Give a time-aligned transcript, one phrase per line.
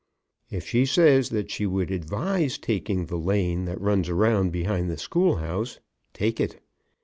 [0.49, 4.99] If she says that she would advise taking the lane that runs around behind that
[4.99, 5.79] school house,
[6.15, 6.59] take it.